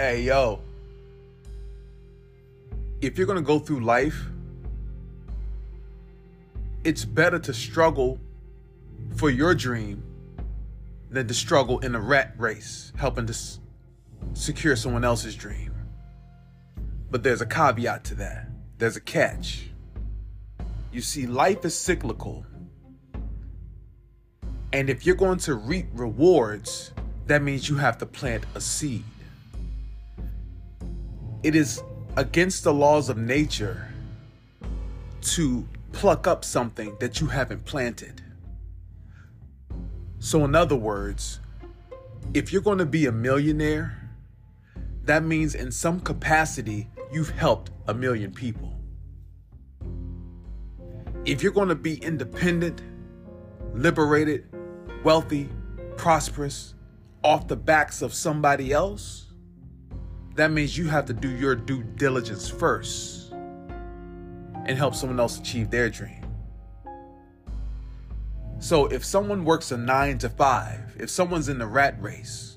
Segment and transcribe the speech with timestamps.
[0.00, 0.60] Hey, yo.
[3.02, 4.18] If you're going to go through life,
[6.84, 8.18] it's better to struggle
[9.16, 10.02] for your dream
[11.10, 13.60] than to struggle in a rat race, helping to s-
[14.32, 15.74] secure someone else's dream.
[17.10, 18.48] But there's a caveat to that.
[18.78, 19.68] There's a catch.
[20.92, 22.46] You see, life is cyclical.
[24.72, 26.92] And if you're going to reap rewards,
[27.26, 29.04] that means you have to plant a seed.
[31.42, 31.82] It is
[32.16, 33.88] against the laws of nature
[35.22, 38.22] to pluck up something that you haven't planted.
[40.18, 41.40] So, in other words,
[42.34, 44.10] if you're going to be a millionaire,
[45.04, 48.76] that means in some capacity you've helped a million people.
[51.24, 52.82] If you're going to be independent,
[53.72, 54.46] liberated,
[55.04, 55.48] wealthy,
[55.96, 56.74] prosperous,
[57.22, 59.29] off the backs of somebody else,
[60.40, 63.32] that means you have to do your due diligence first
[64.66, 66.24] and help someone else achieve their dream.
[68.58, 72.56] So if someone works a nine to five, if someone's in the rat race,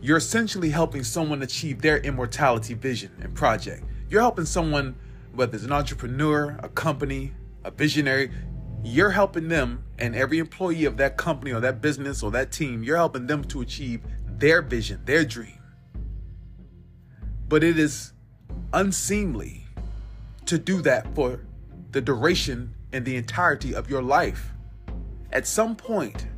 [0.00, 3.84] you're essentially helping someone achieve their immortality vision and project.
[4.08, 4.96] You're helping someone,
[5.34, 7.32] whether it's an entrepreneur, a company,
[7.64, 8.30] a visionary,
[8.82, 12.82] you're helping them and every employee of that company or that business or that team,
[12.82, 15.59] you're helping them to achieve their vision, their dream.
[17.50, 18.12] But it is
[18.72, 19.66] unseemly
[20.46, 21.40] to do that for
[21.90, 24.52] the duration and the entirety of your life.
[25.32, 26.28] At some point,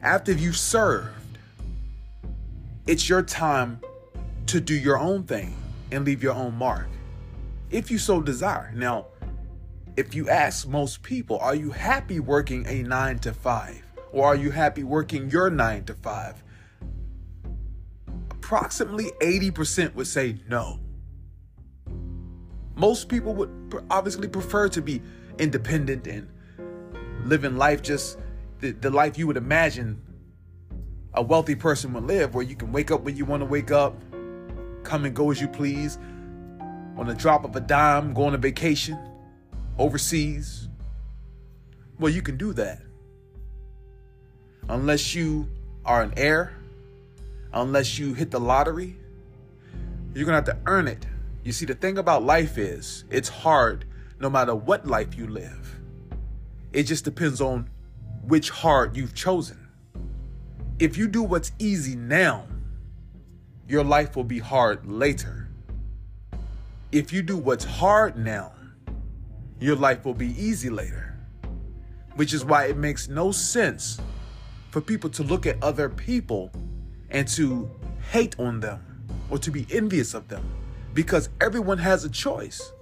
[0.00, 1.38] after you've served,
[2.86, 3.80] it's your time
[4.46, 5.56] to do your own thing
[5.90, 6.86] and leave your own mark,
[7.72, 8.72] if you so desire.
[8.76, 9.06] Now,
[9.96, 13.82] if you ask most people, are you happy working a nine to five?
[14.12, 16.44] Or are you happy working your nine to five?
[18.48, 20.80] Approximately 80% would say no.
[22.76, 23.50] Most people would
[23.90, 25.02] obviously prefer to be
[25.38, 26.26] independent and
[27.26, 28.18] living life just
[28.60, 30.00] the, the life you would imagine
[31.12, 33.70] a wealthy person would live, where you can wake up when you want to wake
[33.70, 34.02] up,
[34.82, 35.98] come and go as you please,
[36.96, 38.98] on the drop of a dime, go on a vacation
[39.76, 40.68] overseas.
[41.98, 42.80] Well, you can do that.
[44.70, 45.50] Unless you
[45.84, 46.57] are an heir,
[47.52, 48.96] unless you hit the lottery,
[50.14, 51.06] you're going to have to earn it.
[51.44, 53.84] You see, the thing about life is it's hard
[54.20, 55.80] no matter what life you live.
[56.72, 57.70] It just depends on
[58.22, 59.68] which hard you've chosen.
[60.78, 62.46] If you do what's easy now,
[63.66, 65.48] your life will be hard later.
[66.92, 68.52] If you do what's hard now,
[69.60, 71.16] your life will be easy later.
[72.16, 74.00] Which is why it makes no sense
[74.70, 76.50] for people to look at other people
[77.10, 77.70] and to
[78.10, 78.84] hate on them
[79.30, 80.44] or to be envious of them
[80.94, 82.72] because everyone has a choice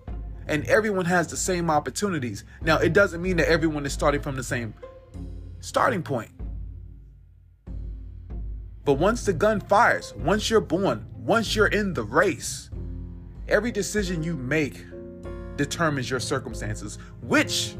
[0.49, 2.45] and everyone has the same opportunities.
[2.63, 4.75] Now, it doesn't mean that everyone is starting from the same
[5.61, 6.31] starting point.
[8.85, 12.71] But once the gun fires, once you're born, once you're in the race,
[13.49, 14.85] every decision you make
[15.57, 17.75] determines your circumstances, which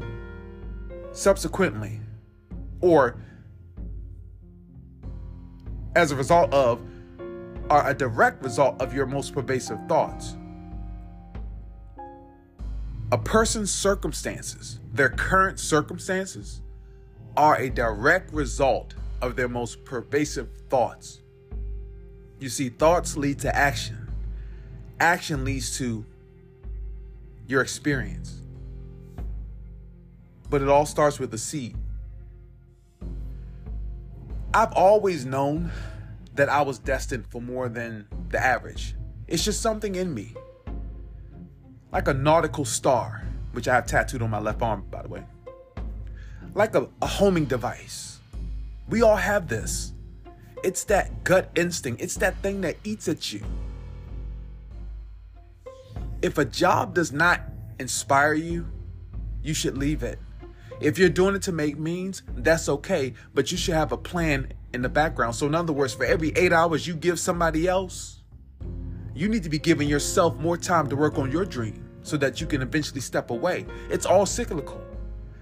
[1.13, 2.01] subsequently,
[2.81, 3.17] or
[5.97, 6.79] as a result of,
[7.71, 10.37] are a direct result of your most pervasive thoughts.
[13.11, 16.61] A person's circumstances, their current circumstances,
[17.35, 18.93] are a direct result
[19.23, 21.21] of their most pervasive thoughts.
[22.39, 24.07] You see, thoughts lead to action,
[24.99, 26.05] action leads to
[27.47, 28.41] your experience.
[30.47, 31.75] But it all starts with a seed.
[34.53, 35.71] I've always known
[36.35, 38.95] that I was destined for more than the average.
[39.27, 40.33] It's just something in me.
[41.91, 45.23] Like a nautical star, which I have tattooed on my left arm, by the way.
[46.53, 48.19] Like a, a homing device.
[48.87, 49.93] We all have this.
[50.63, 53.43] It's that gut instinct, it's that thing that eats at you.
[56.21, 57.41] If a job does not
[57.79, 58.67] inspire you,
[59.43, 60.19] you should leave it.
[60.79, 64.53] If you're doing it to make means, that's okay, but you should have a plan
[64.73, 65.35] in the background.
[65.35, 68.21] So, in other words, for every eight hours you give somebody else,
[69.15, 72.39] you need to be giving yourself more time to work on your dream so that
[72.39, 73.65] you can eventually step away.
[73.89, 74.79] It's all cyclical.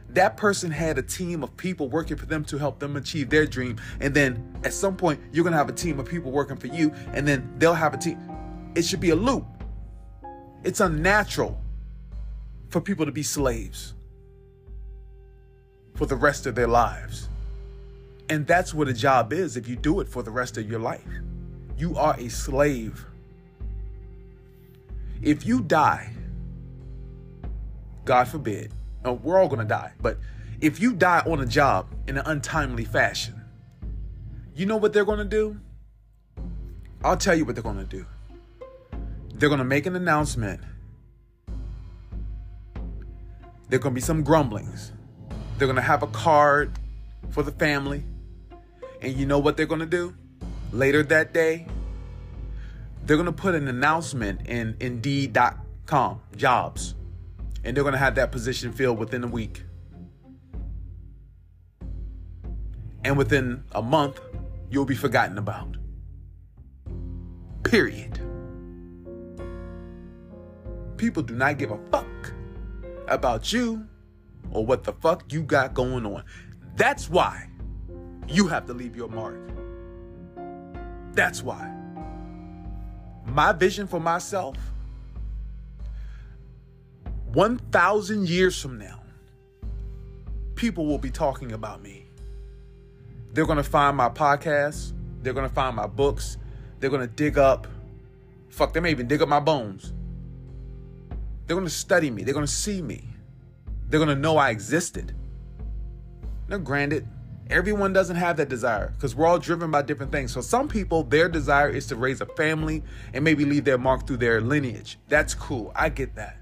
[0.09, 3.45] That person had a team of people working for them to help them achieve their
[3.45, 3.75] dream.
[3.99, 6.67] And then at some point, you're going to have a team of people working for
[6.67, 8.17] you, and then they'll have a team.
[8.75, 9.45] It should be a loop.
[10.63, 11.61] It's unnatural
[12.69, 13.95] for people to be slaves
[15.95, 17.30] for the rest of their lives.
[18.30, 20.80] And that's what a job is if you do it for the rest of your
[20.80, 21.07] life.
[21.77, 23.06] You are a slave.
[25.21, 26.12] If you die,
[28.03, 28.71] God forbid,
[29.03, 30.18] we're all gonna die, but
[30.62, 33.41] if you die on a job in an untimely fashion,
[34.56, 35.59] you know what they're gonna do?
[37.03, 38.06] I'll tell you what they're gonna do.
[39.33, 40.62] They're gonna make an announcement.
[43.69, 44.91] There are gonna be some grumblings.
[45.57, 46.71] They're gonna have a card
[47.29, 48.03] for the family.
[49.01, 50.13] And you know what they're gonna do?
[50.71, 51.67] Later that day,
[53.05, 56.95] they're gonna put an announcement in Indeed.com jobs,
[57.63, 59.63] and they're gonna have that position filled within a week.
[63.03, 64.19] And within a month,
[64.71, 65.77] you'll be forgotten about.
[67.63, 68.19] Period.
[70.97, 72.33] People do not give a fuck
[73.07, 73.87] about you
[74.51, 76.24] or what the fuck you got going on.
[76.75, 77.50] That's why
[78.27, 79.39] you have to leave your mark.
[81.13, 81.71] That's why.
[83.25, 84.57] My vision for myself
[87.33, 89.01] 1,000 years from now,
[90.56, 92.06] people will be talking about me.
[93.33, 96.38] They're going to find my podcast, they're going to find my books,
[96.80, 97.68] they're going to dig up,
[98.48, 99.91] fuck, they may even dig up my bones.
[101.45, 103.03] They're going to study me, they're going to see me,
[103.87, 105.13] they're going to know I existed.
[106.47, 107.07] Now, granted,
[107.49, 110.31] everyone doesn't have that desire because we're all driven by different things.
[110.31, 112.83] So, some people, their desire is to raise a family
[113.13, 114.97] and maybe leave their mark through their lineage.
[115.07, 115.71] That's cool.
[115.75, 116.37] I get that.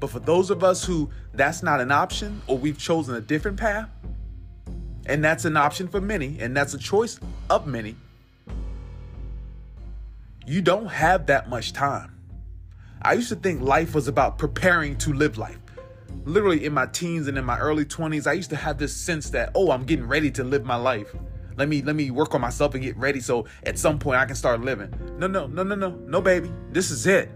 [0.00, 3.58] But for those of us who that's not an option or we've chosen a different
[3.58, 3.88] path,
[5.06, 7.18] and that's an option for many, and that's a choice
[7.50, 7.96] of many,
[10.46, 12.14] you don't have that much time.
[13.02, 15.58] I used to think life was about preparing to live life
[16.24, 19.30] literally in my teens and in my early 20s, I used to have this sense
[19.30, 21.14] that, oh, I'm getting ready to live my life.
[21.56, 24.26] Let me let me work on myself and get ready so at some point I
[24.26, 24.94] can start living.
[25.18, 26.52] No, no, no, no, no, no, baby.
[26.70, 27.30] This is it.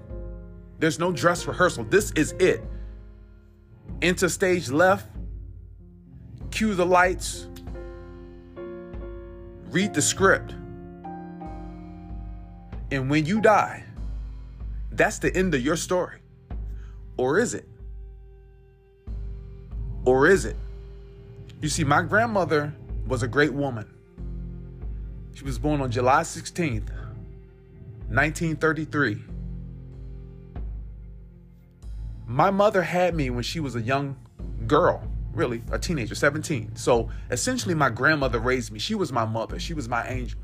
[0.78, 1.84] There's no dress rehearsal.
[1.84, 2.62] This is it.
[4.00, 5.08] Enter stage left,
[6.52, 7.48] cue the lights,
[9.70, 10.52] read the script.
[12.92, 13.84] And when you die,
[14.92, 16.20] that's the end of your story.
[17.16, 17.68] Or is it?
[20.04, 20.56] Or is it?
[21.60, 22.74] You see, my grandmother
[23.06, 23.88] was a great woman.
[25.34, 26.90] She was born on July 16th,
[28.08, 29.22] 1933.
[32.26, 34.16] My mother had me when she was a young
[34.66, 35.02] girl,
[35.32, 36.76] really, a teenager, 17.
[36.76, 38.78] So essentially, my grandmother raised me.
[38.78, 40.40] She was my mother, she was my angel.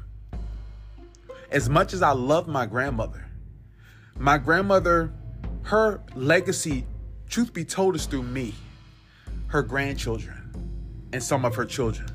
[1.51, 3.27] As much as I love my grandmother,
[4.17, 5.13] my grandmother,
[5.63, 6.87] her legacy,
[7.29, 8.55] truth be told, is through me
[9.49, 10.51] her grandchildren
[11.13, 12.09] and some of her children.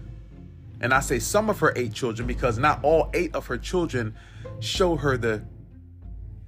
[0.81, 4.15] And I say some of her eight children because not all eight of her children
[4.59, 5.43] show her the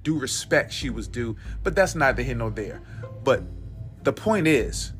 [0.02, 2.82] due respect she was due, but that's neither here nor there.
[3.24, 3.42] But
[4.02, 4.92] the point is,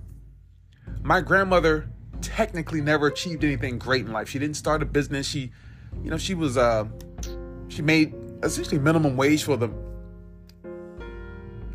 [1.03, 1.88] my grandmother
[2.21, 4.29] technically never achieved anything great in life.
[4.29, 5.27] She didn't start a business.
[5.29, 5.53] She,
[6.03, 6.87] you know, she was uh
[7.69, 9.71] she made essentially minimum wage for the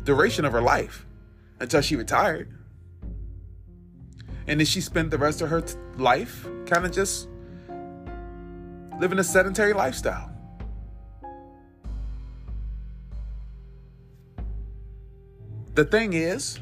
[0.04, 1.06] duration of her life
[1.60, 2.52] until she retired.
[4.46, 7.28] And then she spent the rest of her t- life kind of just
[9.00, 10.30] living a sedentary lifestyle.
[15.74, 16.58] The thing is,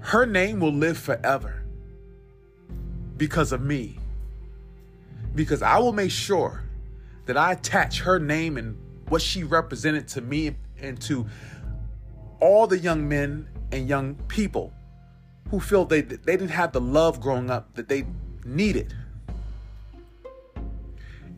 [0.00, 1.64] her name will live forever
[3.16, 3.98] because of me.
[5.34, 6.62] Because I will make sure
[7.24, 8.76] that I attach her name and
[9.08, 11.26] what she represented to me and to
[12.40, 14.72] all the young men and young people
[15.50, 18.06] who feel they they didn't have the love growing up that they
[18.44, 18.94] needed.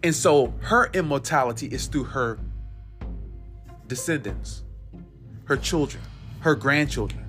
[0.02, 2.38] And so her immortality is through her
[3.88, 4.62] descendants,
[5.44, 6.02] her children,
[6.40, 7.24] her grandchildren,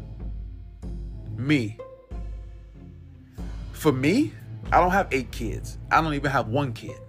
[1.35, 1.77] me.
[3.71, 4.33] For me,
[4.71, 5.77] I don't have eight kids.
[5.91, 6.99] I don't even have one kid.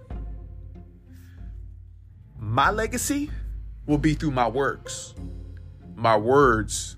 [2.39, 3.29] My legacy
[3.85, 5.13] will be through my works,
[5.95, 6.95] my words,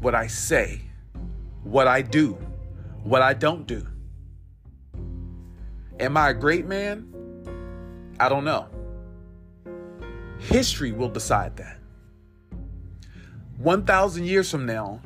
[0.00, 0.82] what I say
[1.62, 2.32] what I do,
[3.02, 3.86] what I don't do.
[5.98, 7.06] Am I a great man?
[8.18, 8.68] I don't know.
[10.38, 11.78] History will decide that.
[13.58, 15.00] 1,000 years from now,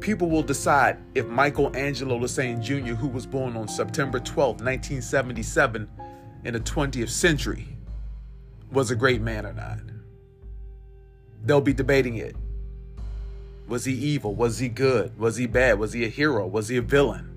[0.00, 5.88] people will decide if Michelangelo Lassane Jr., who was born on September 12, 1977,
[6.44, 7.68] in the 20th century,
[8.72, 9.80] was a great man or not.
[11.44, 12.34] They'll be debating it.
[13.70, 14.34] Was he evil?
[14.34, 15.16] Was he good?
[15.16, 15.78] Was he bad?
[15.78, 16.44] Was he a hero?
[16.44, 17.30] Was he a villain?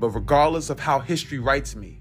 [0.00, 1.98] But regardless of how history writes me,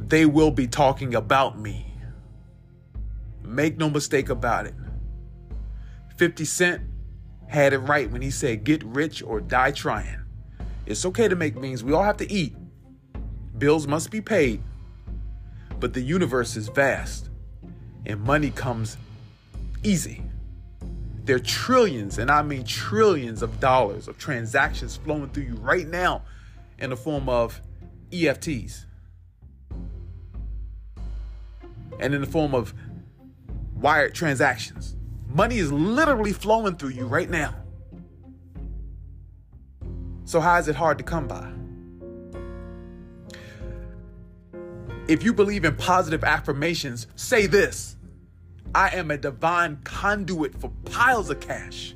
[0.00, 1.94] they will be talking about me.
[3.44, 4.74] Make no mistake about it.
[6.16, 6.82] 50 Cent
[7.46, 10.18] had it right when he said, Get rich or die trying.
[10.86, 11.84] It's okay to make means.
[11.84, 12.56] We all have to eat.
[13.58, 14.60] Bills must be paid.
[15.78, 17.30] But the universe is vast,
[18.06, 18.96] and money comes
[19.84, 20.24] easy.
[21.30, 25.86] There are trillions, and I mean trillions of dollars of transactions flowing through you right
[25.86, 26.22] now
[26.80, 27.60] in the form of
[28.10, 28.84] EFTs
[32.00, 32.74] and in the form of
[33.76, 34.96] wired transactions.
[35.28, 37.54] Money is literally flowing through you right now.
[40.24, 41.48] So, how is it hard to come by?
[45.06, 47.94] If you believe in positive affirmations, say this
[48.74, 51.94] I am a divine conduit for piles of cash.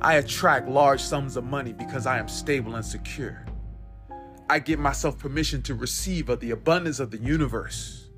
[0.00, 3.46] I attract large sums of money because I am stable and secure.
[4.50, 8.08] I give myself permission to receive of the abundance of the universe.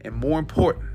[0.00, 0.90] And more important,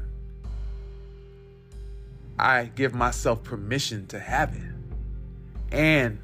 [2.38, 5.72] I give myself permission to have it.
[5.72, 6.20] And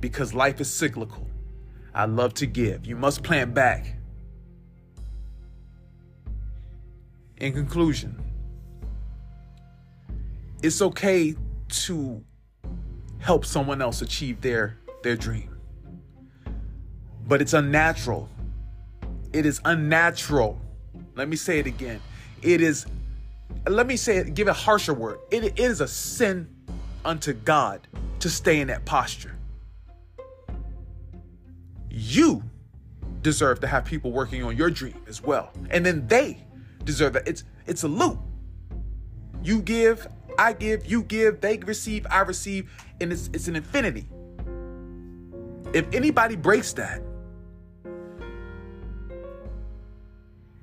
[0.00, 1.28] because life is cyclical,
[1.94, 2.84] I love to give.
[2.84, 3.94] You must plan back.
[7.36, 8.23] In conclusion,
[10.64, 11.36] it's okay
[11.68, 12.24] to
[13.18, 15.54] help someone else achieve their their dream.
[17.26, 18.30] But it's unnatural.
[19.34, 20.58] It is unnatural.
[21.16, 22.00] Let me say it again.
[22.40, 22.86] It is
[23.68, 25.18] let me say it, give a harsher word.
[25.30, 26.48] It, it is a sin
[27.04, 27.86] unto God
[28.20, 29.36] to stay in that posture.
[31.90, 32.42] You
[33.20, 35.50] deserve to have people working on your dream as well.
[35.68, 36.38] And then they
[36.84, 37.28] deserve that.
[37.28, 38.18] It's it's a loop.
[39.42, 44.08] You give, I give, you give, they receive, I receive, and it's it's an infinity.
[45.72, 47.02] If anybody breaks that,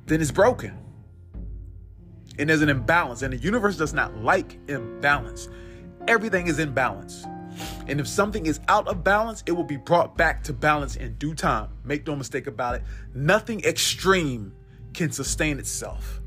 [0.06, 0.78] then it's broken.
[2.40, 5.50] And there's an imbalance, and the universe does not like imbalance.
[6.08, 7.26] Everything is in balance.
[7.88, 11.16] And if something is out of balance, it will be brought back to balance in
[11.16, 11.70] due time.
[11.84, 12.84] Make no mistake about it.
[13.14, 14.54] Nothing extreme
[14.94, 16.21] can sustain itself.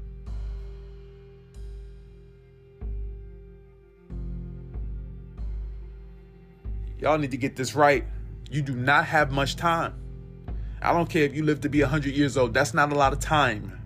[7.04, 8.06] Y'all need to get this right.
[8.50, 9.92] You do not have much time.
[10.80, 13.12] I don't care if you live to be 100 years old, that's not a lot
[13.12, 13.78] of time.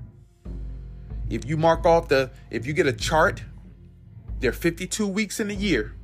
[1.28, 3.42] If you mark off the, if you get a chart,
[4.38, 5.96] there are 52 weeks in a year.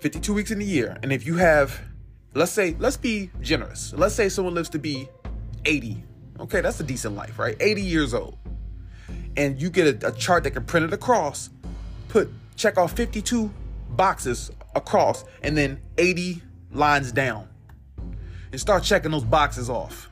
[0.00, 0.98] 52 weeks in a year.
[1.04, 1.80] And if you have,
[2.34, 3.94] let's say, let's be generous.
[3.96, 5.08] Let's say someone lives to be
[5.66, 6.02] 80.
[6.40, 7.56] Okay, that's a decent life, right?
[7.60, 8.38] 80 years old.
[9.36, 11.48] And you get a, a chart that can print it across,
[12.08, 13.52] put, check off 52
[13.90, 17.48] boxes across, and then 80 lines down.
[18.50, 20.10] And start checking those boxes off.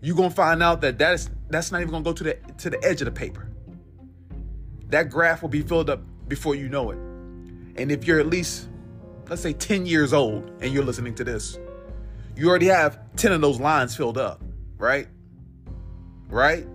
[0.00, 2.70] You're gonna find out that that is that's not even gonna go to the to
[2.70, 3.50] the edge of the paper.
[4.88, 6.98] That graph will be filled up before you know it.
[7.76, 8.68] And if you're at least,
[9.28, 11.58] let's say, 10 years old and you're listening to this,
[12.36, 14.42] you already have 10 of those lines filled up,
[14.78, 15.06] right?
[16.28, 16.66] Right?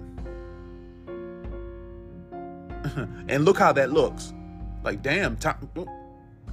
[3.27, 4.33] and look how that looks.
[4.85, 5.67] Like, damn, time,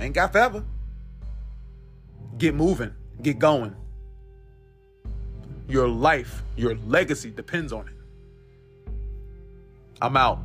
[0.01, 0.65] ain't got forever.
[2.39, 3.77] Get moving, get going.
[5.69, 7.95] Your life, your legacy depends on it.
[10.01, 10.39] I'm out.